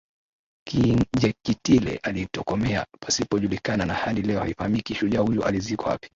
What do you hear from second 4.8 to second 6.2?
shujaa huyo alizikwa wapi